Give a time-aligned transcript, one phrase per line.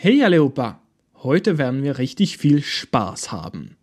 [0.00, 0.80] Hey Aleopa,
[1.24, 3.76] heute werden wir richtig viel Spaß haben.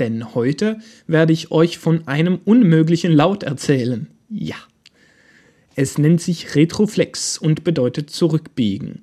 [0.00, 4.08] Denn heute werde ich euch von einem unmöglichen Laut erzählen.
[4.28, 4.56] Ja.
[5.76, 9.02] Es nennt sich Retroflex und bedeutet zurückbiegen.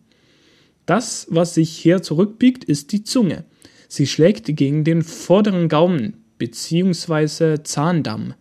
[0.85, 3.45] Das, was sich hier zurückbiegt, ist die Zunge.
[3.87, 7.63] Sie schlägt gegen den vorderen Gaumen bzw.
[7.63, 8.33] Zahndamm.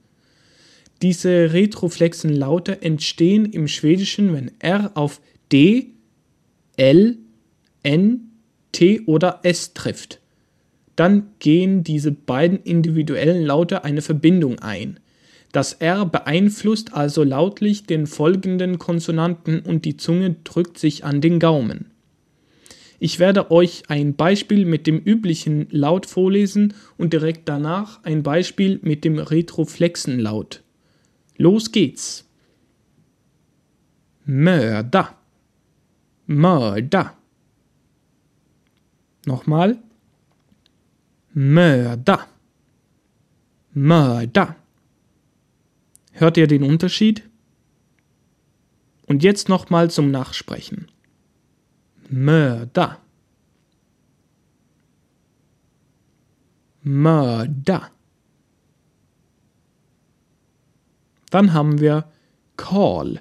[1.02, 5.20] Diese retroflexen Laute entstehen im Schwedischen, wenn R auf
[5.52, 5.92] D,
[6.76, 7.18] L,
[7.88, 8.32] N,
[8.72, 10.20] T oder S trifft.
[10.94, 15.00] Dann gehen diese beiden individuellen Laute eine Verbindung ein.
[15.52, 21.38] Das R beeinflusst also lautlich den folgenden Konsonanten und die Zunge drückt sich an den
[21.38, 21.90] Gaumen.
[22.98, 28.80] Ich werde euch ein Beispiel mit dem üblichen Laut vorlesen und direkt danach ein Beispiel
[28.82, 30.62] mit dem retroflexen Laut.
[31.38, 32.28] Los geht's.
[34.26, 35.16] Mörda.
[36.26, 37.17] Mörda.
[39.28, 39.78] Nochmal.
[41.34, 42.26] Mörda.
[43.74, 44.56] Mörda.
[46.12, 47.28] Hört ihr den Unterschied?
[49.06, 50.90] Und jetzt nochmal zum Nachsprechen.
[52.08, 52.98] Mörda.
[56.80, 57.90] Mörda.
[61.28, 62.10] Dann haben wir
[62.56, 63.20] Karl.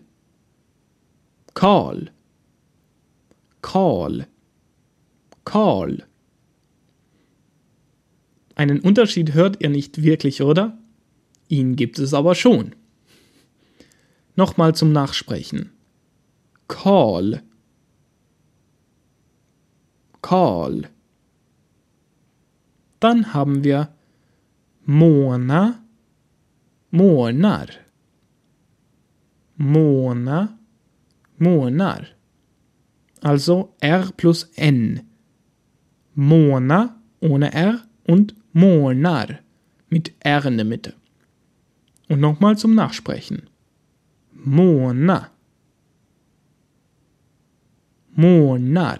[1.54, 2.12] Karl.
[3.62, 4.28] Karl.
[5.48, 6.06] Karl.
[8.54, 10.78] Einen Unterschied hört ihr nicht wirklich, oder?
[11.48, 12.76] Ihn gibt es aber schon.
[14.36, 15.72] Nochmal zum Nachsprechen.
[16.68, 17.44] Call.
[20.22, 20.90] Call.
[23.00, 23.96] Dann haben wir
[24.84, 25.82] Mona,
[26.92, 27.68] månar.
[29.56, 30.60] Mona,
[31.38, 32.06] månar.
[33.22, 35.08] Also R plus N.
[36.20, 39.38] Mona ohne R und Månar
[39.88, 40.96] mit R in der Mitte.
[42.10, 43.44] Und nochmal zum Nachsprechen.
[44.34, 45.30] Mona.
[48.16, 48.98] Månar.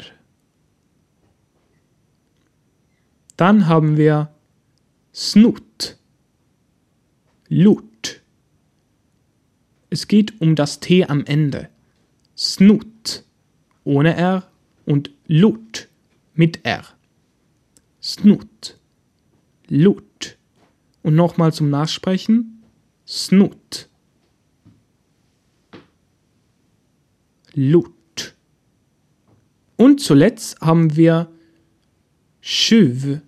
[3.36, 4.30] Dann haben wir
[5.12, 5.98] Snut.
[7.50, 8.22] Lut.
[9.90, 11.70] Es geht um das T am Ende.
[12.38, 13.24] Snut
[13.84, 14.48] ohne R
[14.86, 15.88] und Lut
[16.36, 16.97] mit R.
[18.08, 18.78] Snut.
[19.68, 20.38] Lut.
[21.04, 22.64] Und nochmal zum Nachsprechen.
[23.06, 23.90] Snut.
[27.54, 28.36] Lut.
[29.76, 31.30] Und zuletzt haben wir
[32.42, 33.20] Tjuv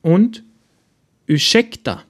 [0.00, 0.42] und
[1.28, 2.02] Ursäkta.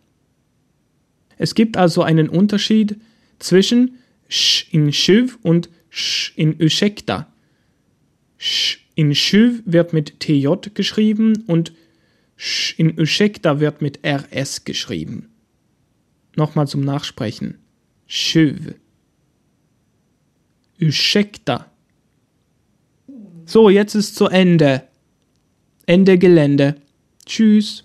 [1.36, 2.98] Es gibt also einen Unterschied
[3.38, 3.98] zwischen
[4.30, 7.31] Sch in Tjuv und Sch in Ursäkta.
[8.94, 11.72] In Tjuv wird mit TJ geschrieben und
[12.76, 15.30] in Ursäkta wird mit RS geschrieben.
[16.36, 17.58] Nochmal zum Nachsprechen.
[18.06, 18.74] Tjuv.
[20.80, 21.70] Ursäkta.
[23.46, 24.82] So, jetzt ist zu Ende.
[25.86, 26.76] Ende Gelände.
[27.26, 27.84] Tschüss.